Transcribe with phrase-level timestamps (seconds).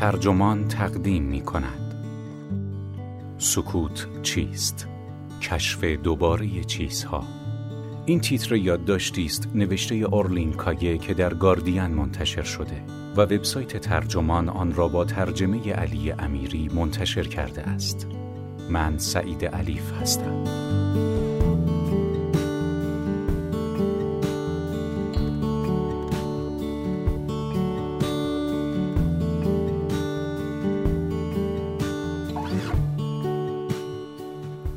[0.00, 1.94] ترجمان تقدیم می کند
[3.38, 4.88] سکوت چیست؟
[5.42, 7.24] کشف دوباره چیزها.
[8.06, 12.82] این تیتر یادداشتی است نوشته اورلین کایه که در گاردین منتشر شده
[13.16, 18.06] و وبسایت ترجمان آن را با ترجمه علی امیری منتشر کرده است.
[18.70, 20.44] من سعید علیف هستم.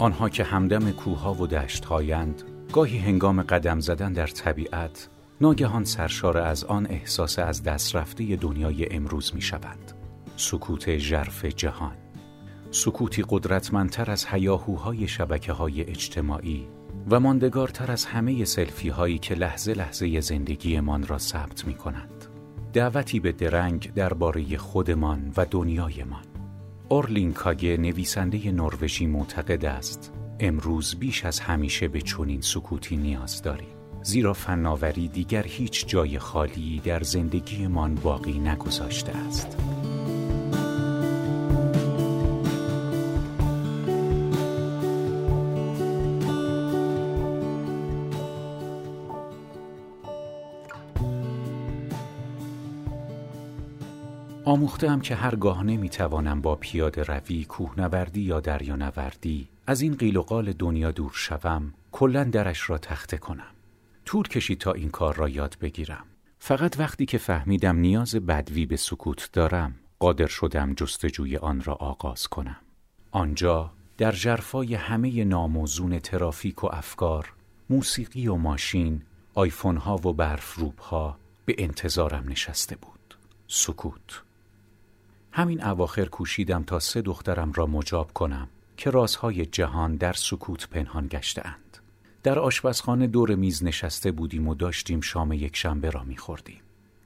[0.04, 5.10] آنها که همدم کوها و دشتهایند گاهی هنگام قدم زدن در طبیعت
[5.42, 9.92] ناگهان سرشار از آن احساس از دست رفته دنیای امروز می شوند
[10.38, 11.96] سکوت ژرف جهان
[12.72, 16.68] سکوتی قدرتمندتر از هیاهوهای شبکه های اجتماعی
[17.10, 22.26] و ماندگارتر از همه سلفی هایی که لحظه لحظه زندگیمان را ثبت می کنند.
[22.74, 26.33] دعوتی به درنگ درباره خودمان و دنیایمان.
[26.94, 33.76] اورلین کاگه نویسنده نروژی معتقد است امروز بیش از همیشه به چنین سکوتی نیاز داریم
[34.02, 39.58] زیرا فناوری دیگر هیچ جای خالی در زندگیمان باقی نگذاشته است.
[54.54, 60.54] آموختم که هرگاه نمی‌توانم با پیاده روی، کوهنوردی یا دریانوردی از این قیل و قال
[60.54, 63.54] دنیا دور شوم، کلا درش را تخته کنم.
[64.06, 66.06] طول کشید تا این کار را یاد بگیرم.
[66.40, 72.28] فقط وقتی که فهمیدم نیاز بدوی به سکوت دارم، قادر شدم جستجوی آن را آغاز
[72.28, 72.60] کنم.
[73.12, 77.34] آنجا در جرفای همه ناموزون ترافیک و افکار،
[77.70, 79.02] موسیقی و ماشین،
[79.34, 83.18] آیفون ها و برف روب ها به انتظارم نشسته بود.
[83.48, 84.24] سکوت.
[85.36, 91.08] همین اواخر کوشیدم تا سه دخترم را مجاب کنم که رازهای جهان در سکوت پنهان
[91.08, 91.78] گشتهاند.
[92.24, 96.62] در آشپزخانه دور میز نشسته بودیم و داشتیم شام یک شنبه را میخوردیم.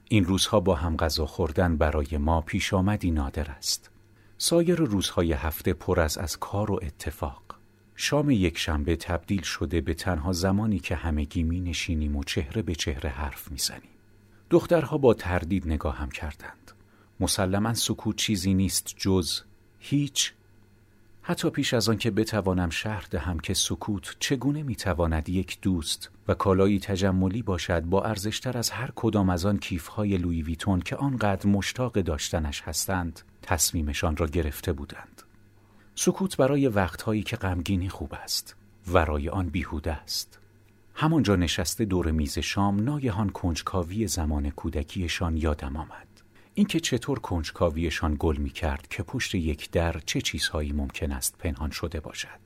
[0.08, 3.90] این روزها با هم غذا خوردن برای ما پیش آمدی نادر است.
[4.38, 7.42] سایر روزهای هفته پر از از کار و اتفاق.
[7.96, 12.74] شام یک شنبه تبدیل شده به تنها زمانی که همگی می نشینیم و چهره به
[12.74, 13.90] چهره حرف می زنیم.
[14.50, 16.72] دخترها با تردید نگاهم کردند.
[17.20, 19.40] مسلما سکوت چیزی نیست جز
[19.78, 20.32] هیچ.
[21.22, 26.34] حتی پیش از آن که بتوانم شهر دهم که سکوت چگونه می‌تواند یک دوست و
[26.34, 31.46] کالایی تجملی باشد با ارزشتر از هر کدام از آن کیفهای لوی ویتون که آنقدر
[31.46, 35.22] مشتاق داشتنش هستند تصمیمشان را گرفته بودند.
[35.94, 38.56] سکوت برای وقتهایی که غمگینی خوب است
[38.92, 40.38] ورای آن بیهوده است.
[40.94, 46.07] همانجا نشسته دور میز شام ناگهان کنجکاوی زمان کودکیشان یادم آمد.
[46.58, 51.70] اینکه چطور کنجکاویشان گل می کرد که پشت یک در چه چیزهایی ممکن است پنهان
[51.70, 52.40] شده باشد.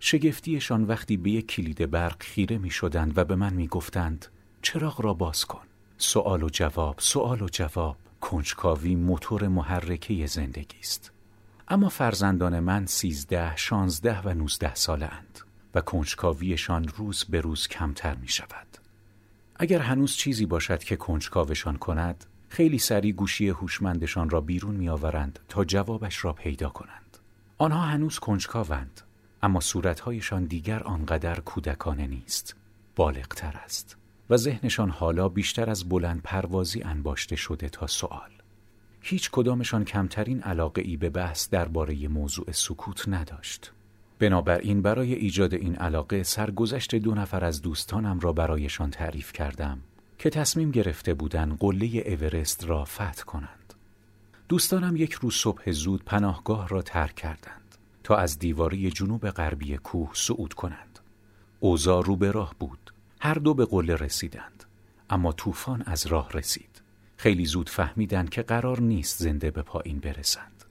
[0.00, 4.26] شگفتیشان وقتی به یک کلید برق خیره می شدند و به من می گفتند
[4.62, 5.66] چراغ را باز کن.
[5.98, 11.12] سوال و جواب، سوال و جواب، کنجکاوی موتور محرکه زندگی است.
[11.68, 15.40] اما فرزندان من سیزده، شانزده و نوزده ساله اند
[15.74, 18.78] و کنجکاویشان روز به روز کمتر می شود.
[19.56, 25.64] اگر هنوز چیزی باشد که کنجکاوشان کند خیلی سریع گوشی هوشمندشان را بیرون میآورند تا
[25.64, 27.18] جوابش را پیدا کنند.
[27.58, 29.00] آنها هنوز کنجکاوند
[29.42, 32.56] اما صورتهایشان دیگر آنقدر کودکانه نیست.
[32.96, 33.96] بالغتر است
[34.30, 38.30] و ذهنشان حالا بیشتر از بلند پروازی انباشته شده تا سوال
[39.00, 43.72] هیچ کدامشان کمترین علاقه ای به بحث درباره موضوع سکوت نداشت.
[44.18, 49.80] بنابراین برای ایجاد این علاقه سرگذشت دو نفر از دوستانم را برایشان تعریف کردم.
[50.18, 53.74] که تصمیم گرفته بودند قله اورست را فتح کنند.
[54.48, 60.10] دوستانم یک روز صبح زود پناهگاه را ترک کردند تا از دیواری جنوب غربی کوه
[60.14, 60.98] صعود کنند.
[61.60, 62.94] اوزا رو به راه بود.
[63.20, 64.64] هر دو به قله رسیدند.
[65.10, 66.82] اما طوفان از راه رسید.
[67.16, 70.64] خیلی زود فهمیدند که قرار نیست زنده به پایین برسند.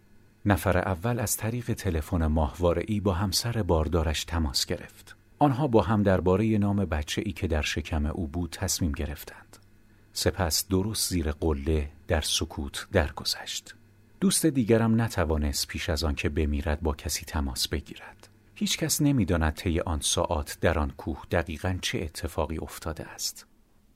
[0.45, 5.15] نفر اول از طریق تلفن ماهواره‌ای با همسر باردارش تماس گرفت.
[5.43, 9.57] آنها با هم درباره نام بچه ای که در شکم او بود تصمیم گرفتند.
[10.13, 13.75] سپس درست زیر قله در سکوت درگذشت.
[14.19, 18.29] دوست دیگرم نتوانست پیش از آن که بمیرد با کسی تماس بگیرد.
[18.55, 23.45] هیچ کس نمی‌داند طی آن ساعت در آن کوه دقیقا چه اتفاقی افتاده است.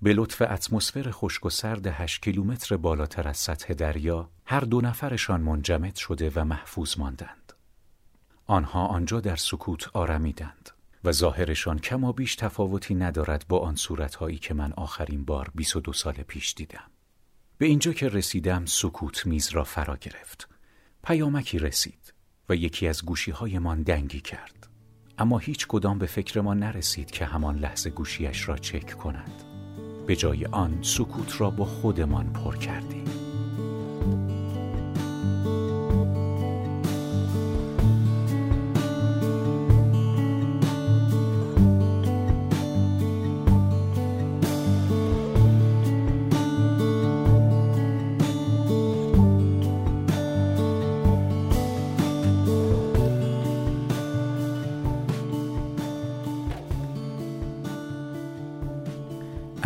[0.01, 5.41] به لطف اتمسفر خشک و سرد هشت کیلومتر بالاتر از سطح دریا هر دو نفرشان
[5.41, 7.53] منجمد شده و محفوظ ماندند.
[8.45, 10.76] آنها آنجا در سکوت آرمیدند.
[11.03, 16.13] و ظاهرشان کما بیش تفاوتی ندارد با آن صورتهایی که من آخرین بار 22 سال
[16.13, 16.91] پیش دیدم.
[17.57, 20.49] به اینجا که رسیدم سکوت میز را فرا گرفت.
[21.03, 22.13] پیامکی رسید
[22.49, 24.67] و یکی از گوشی هایمان دنگی کرد.
[25.17, 29.43] اما هیچ کدام به فکر ما نرسید که همان لحظه گوشیش را چک کند.
[30.07, 33.16] به جای آن سکوت را با خودمان پر کردیم.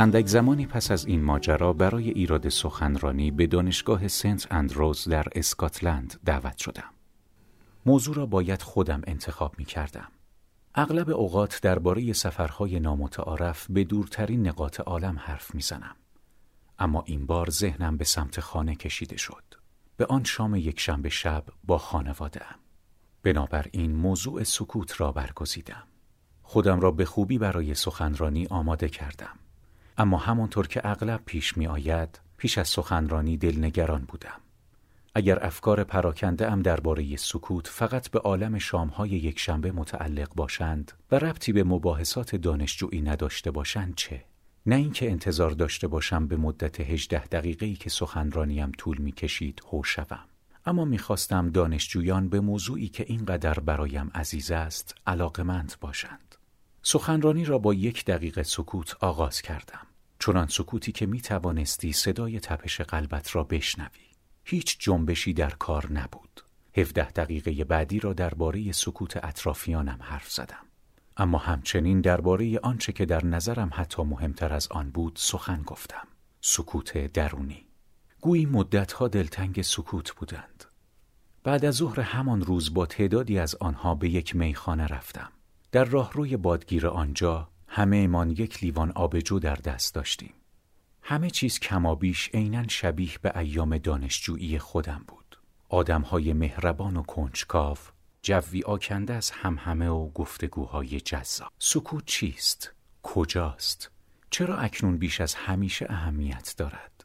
[0.02, 6.20] اندک زمانی پس از این ماجرا برای ایراد سخنرانی به دانشگاه سنت اندروز در اسکاتلند
[6.26, 6.90] دعوت شدم.
[7.86, 10.08] موضوع را باید خودم انتخاب می کردم.
[10.76, 15.96] اغلب اوقات درباره سفرهای نامتعارف به دورترین نقاط عالم حرف می‌زنم.
[16.80, 19.44] اما این بار ذهنم به سمت خانه کشیده شد.
[19.98, 22.60] به آن شام یک شنبه شب با خانواده ام.
[23.24, 25.84] بنابراین موضوع سکوت را برگزیدم.
[26.44, 29.40] خودم را به خوبی برای سخنرانی آماده کردم.
[29.98, 34.40] اما همانطور که اغلب پیش می آید پیش از سخنرانی دلنگران بودم.
[35.16, 41.54] اگر افکار پراکنده ام درباره سکوت فقط به عالم شامهای یکشنبه متعلق باشند و ربطی
[41.54, 44.24] به مباحثات دانشجویی نداشته باشند چه؟
[44.66, 50.26] نه اینکه انتظار داشته باشم به مدت هجده دقیقه‌ای که سخنرانیم طول می‌کشید هو شوم.
[50.66, 56.31] اما می‌خواستم دانشجویان به موضوعی که اینقدر برایم عزیز است علاقمند باشند.
[56.84, 59.88] سخنرانی را با یک دقیقه سکوت آغاز کردم.
[60.20, 64.12] چنان سکوتی که می توانستی صدای تپش قلبت را بشنوی.
[64.46, 66.42] هیچ جنبشی در کار نبود.
[66.78, 70.66] هفده دقیقه بعدی را درباره سکوت اطرافیانم حرف زدم.
[71.18, 76.08] اما همچنین درباره آنچه که در نظرم حتی مهمتر از آن بود سخن گفتم.
[76.42, 77.66] سکوت درونی.
[78.22, 80.66] گویی مدتها دلتنگ سکوت بودند.
[81.44, 85.32] بعد از ظهر همان روز با تعدادی از آنها به یک میخانه رفتم.
[85.72, 90.34] در راهروی بادگیر آنجا همه ایمان یک لیوان آبجو در دست داشتیم.
[91.02, 95.38] همه چیز کمابیش عینا شبیه به ایام دانشجویی خودم بود.
[95.70, 97.78] آدمهای مهربان و کنجکاو،
[98.22, 101.52] جوی آکنده از همه و گفتگوهای جذاب.
[101.60, 102.74] سکوت چیست؟
[103.04, 103.92] کجاست؟
[104.30, 107.04] چرا اکنون بیش از همیشه اهمیت دارد؟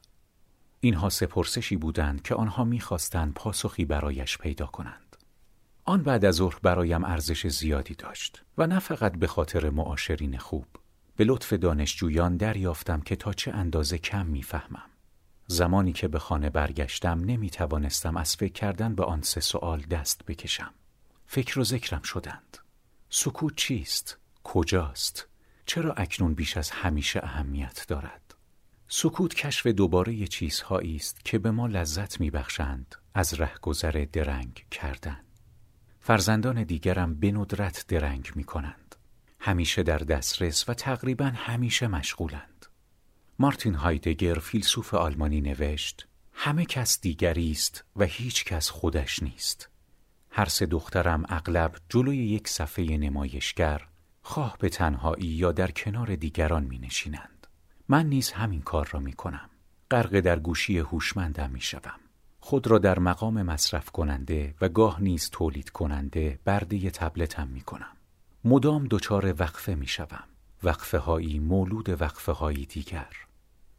[0.80, 5.16] اینها سپرسشی بودند که آنها می‌خواستند پاسخی برایش پیدا کنند.
[5.84, 10.66] آن بعد از ظهر برایم ارزش زیادی داشت و نه فقط به خاطر معاشرین خوب
[11.16, 14.90] به لطف دانشجویان دریافتم که تا چه اندازه کم می‌فهمم
[15.46, 20.24] زمانی که به خانه برگشتم نمی توانستم از فکر کردن به آن سه سوال دست
[20.26, 20.70] بکشم
[21.26, 22.58] فکر و ذکرم شدند
[23.10, 25.26] سکوت چیست؟ کجاست؟
[25.66, 28.34] چرا اکنون بیش از همیشه اهمیت دارد؟
[28.88, 35.25] سکوت کشف دوباره چیزهایی است که به ما لذت میبخشند از رهگذر درنگ کردن
[36.06, 38.96] فرزندان دیگرم به ندرت درنگ می کنند.
[39.40, 42.66] همیشه در دسترس و تقریبا همیشه مشغولند.
[43.38, 49.68] مارتین هایدگر فیلسوف آلمانی نوشت همه کس دیگری است و هیچ کس خودش نیست.
[50.30, 53.88] هر سه دخترم اغلب جلوی یک صفحه نمایشگر
[54.22, 57.46] خواه به تنهایی یا در کنار دیگران می نشینند.
[57.88, 59.50] من نیز همین کار را می کنم.
[59.90, 62.05] غرق در گوشی هوشمندم می شوم.
[62.46, 67.96] خود را در مقام مصرف کننده و گاه نیز تولید کننده برده تبلتم می کنم.
[68.44, 70.24] مدام دچار وقفه می شوم.
[70.62, 73.16] وقفه هایی مولود وقفه هایی دیگر.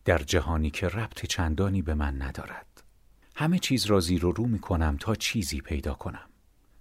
[0.06, 2.84] در جهانی که ربط چندانی به من ندارد.
[3.36, 6.30] همه چیز را زیر و رو می کنم تا چیزی پیدا کنم.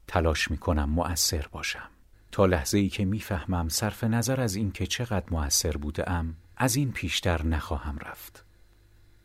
[0.07, 1.89] تلاش می کنم مؤثر باشم.
[2.33, 7.43] تا لحظه ای که می‌فهمم صرف نظر از اینکه چقدر مؤثر بودم از این پیشتر
[7.43, 8.46] نخواهم رفت.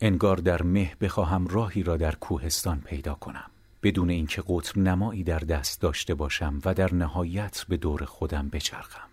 [0.02, 3.52] انگار در مه بخواهم راهی را در کوهستان پیدا کنم.
[3.84, 9.08] بدون اینکه قطب نمایی در دست داشته باشم و در نهایت به دور خودم بچرخم.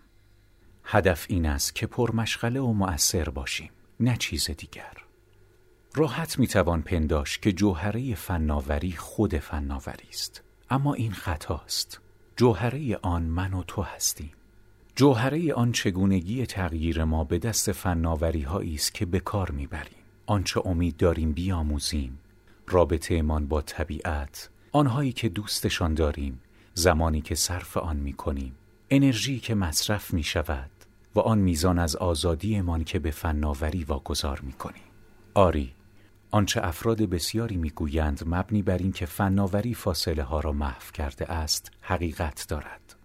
[0.83, 3.69] هدف این است که پرمشغله و مؤثر باشیم
[3.99, 4.93] نه چیز دیگر.
[5.95, 10.43] راحت می‌توان پنداش که جوهره فناوری خود فناوری است.
[10.69, 11.99] اما این خطاست
[12.35, 14.31] جوهره آن من و تو هستیم.
[14.95, 19.98] جوهره آن چگونگی تغییر ما به دست فناوری است که به کار می‌بریم.
[20.29, 22.19] آنچه امید داریم بیاموزیم.
[22.67, 26.41] رابطه امان با طبیعت آنهایی که دوستشان داریم
[26.73, 28.55] زمانی که صرف آن می کنیم
[28.89, 30.69] انرژی که مصرف می شود
[31.15, 34.83] و آن میزان از آزادیمان که به فناوری واگذار می کنیم
[35.33, 35.73] آری
[36.31, 42.45] آنچه افراد بسیاری می‌گویند مبنی بر اینکه فناوری فاصله ها را محو کرده است حقیقت
[42.49, 42.95] دارد.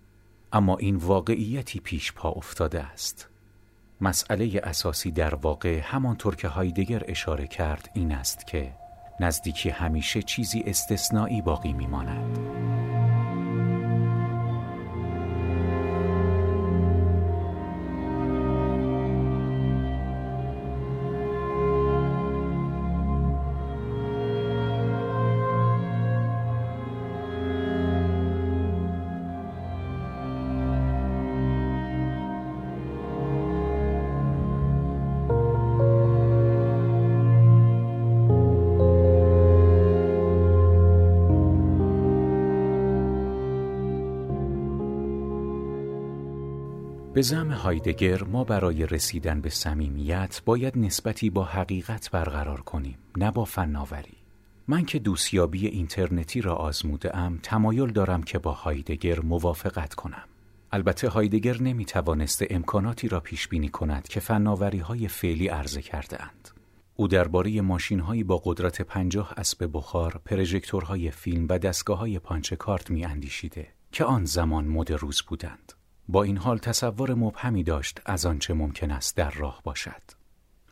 [0.52, 3.28] اما این واقعیتی پیش پا افتاده است.
[4.00, 8.72] مسئله اساسی در واقع همانطور که هایدگر اشاره کرد این است که
[9.20, 12.38] نزدیکی همیشه چیزی استثنایی باقی میماند.
[47.14, 53.30] به زم هایدگر ما برای رسیدن به صمیمیت باید نسبتی با حقیقت برقرار کنیم نه
[53.30, 54.16] با فناوری
[54.68, 60.24] من که دوستیابی اینترنتی را آزموده ام تمایل دارم که با هایدگر موافقت کنم
[60.72, 66.22] البته هایدگر نمی توانست امکاناتی را پیش بینی کند که فناوری های فعلی عرضه کرده
[66.22, 66.48] اند.
[66.96, 72.56] او درباره ماشین هایی با قدرت پنجاه اسب بخار، پرژکتورهای فیلم و دستگاه های پانچه
[72.56, 75.73] کارت می اندیشیده که آن زمان مد روز بودند.
[76.08, 80.02] با این حال تصور مبهمی داشت از آنچه ممکن است در راه باشد.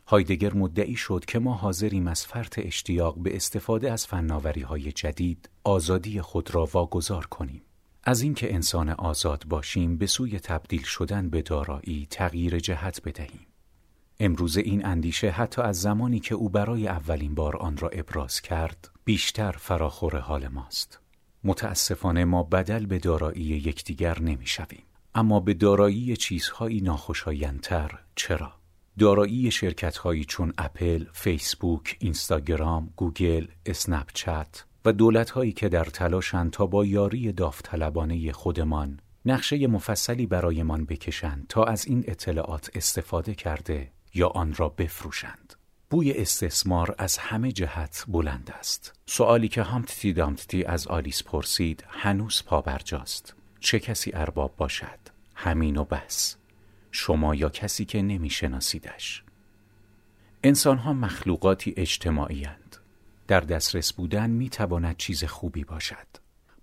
[0.07, 5.49] هایدگر مدعی شد که ما حاضریم از فرط اشتیاق به استفاده از فناوری های جدید
[5.63, 7.61] آزادی خود را واگذار کنیم.
[8.03, 13.47] از اینکه انسان آزاد باشیم به سوی تبدیل شدن به دارایی تغییر جهت بدهیم.
[14.19, 18.89] امروز این اندیشه حتی از زمانی که او برای اولین بار آن را ابراز کرد
[19.05, 20.99] بیشتر فراخور حال ماست.
[21.43, 24.83] متاسفانه ما بدل به دارایی یکدیگر نمی‌شویم.
[25.15, 28.53] اما به دارایی چیزهایی ناخوشایندتر چرا؟
[28.99, 36.85] دارایی شرکتهایی چون اپل، فیسبوک، اینستاگرام، گوگل، اسنپچت و دولتهایی که در تلاشند تا با
[36.85, 44.53] یاری داوطلبانه خودمان نقشه مفصلی برایمان بکشند تا از این اطلاعات استفاده کرده یا آن
[44.53, 45.53] را بفروشند.
[45.89, 48.99] بوی استثمار از همه جهت بلند است.
[49.05, 53.35] سوالی که هامپتی دامپتی از آلیس پرسید هنوز پابرجاست.
[53.63, 54.99] چه کسی ارباب باشد؟
[55.35, 56.35] همین و بس.
[56.91, 59.23] شما یا کسی که نمیشناسیدش.
[60.43, 62.77] انسان ها مخلوقاتی اجتماعی هند.
[63.27, 66.07] در دسترس بودن می تواند چیز خوبی باشد.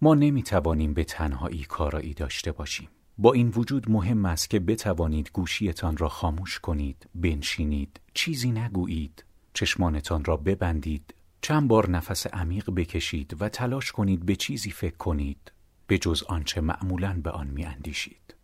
[0.02, 2.88] ما نمی توانیم به تنهایی کارایی داشته باشیم.
[3.19, 10.25] با این وجود مهم است که بتوانید گوشیتان را خاموش کنید بنشینید چیزی نگویید چشمانتان
[10.25, 15.52] را ببندید چند بار نفس عمیق بکشید و تلاش کنید به چیزی فکر کنید.
[15.90, 18.35] به جز آنچه معمولا به آن می اندیشید.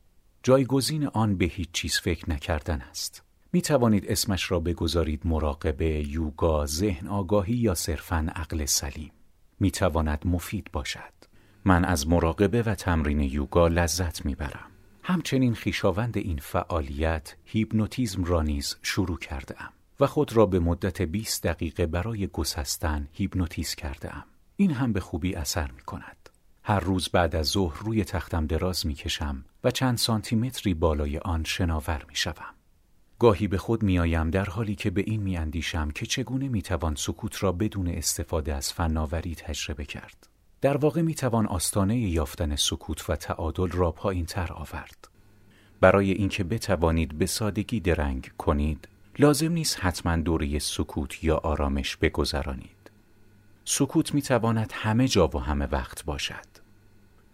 [0.43, 3.23] جایگزین آن به هیچ چیز فکر نکردن است.
[3.53, 9.13] می توانید اسمش را بگذارید مراقبه، یوگا، ذهن آگاهی یا صرفاً عقل سلیم.
[9.61, 11.13] می تواند مفید باشد.
[11.65, 14.71] من از مراقبه و تمرین یوگا لذت می برم.
[15.03, 21.03] همچنین خویشاوند این فعالیت هیپنوتیزم را نیز شروع کرده ام و خود را به مدت
[21.03, 24.25] 20 دقیقه برای گسستن هیپنوتیز کرده ام.
[24.57, 26.16] این هم به خوبی اثر می کند.
[26.69, 31.45] هر روز بعد از ظهر روی تختم دراز می کشم و چند سانتیمتری بالای آن
[31.45, 32.55] شناور می شوم.
[33.19, 36.63] گاهی به خود می آیم در حالی که به این می اندیشم که چگونه می
[36.63, 40.27] توان سکوت را بدون استفاده از فناوری تجربه کرد.
[40.61, 45.09] در واقع می توان آستانه یافتن سکوت و تعادل را پایین تر آورد.
[45.81, 52.77] برای اینکه بتوانید به سادگی درنگ کنید، لازم نیست حتما دوره سکوت یا آرامش بگذرانید.
[53.69, 56.56] سکوت می تواند همه جا و همه وقت باشد.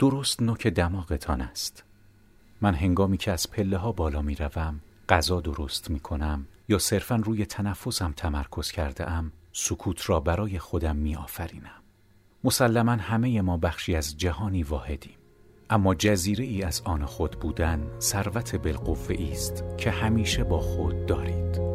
[0.03, 1.85] درست نوک دماغتان است.
[2.61, 7.17] من هنگامی که از پله ها بالا می روم، غذا درست می کنم یا صرفا
[7.17, 11.83] روی تنفسم تمرکز کرده ام، سکوت را برای خودم می آفرینم.
[12.45, 15.17] مسلما همه ما بخشی از جهانی واحدیم.
[15.71, 21.72] اما جزیره ای از آن خود بودن ثروت بالقوه است که همیشه با خود دارید.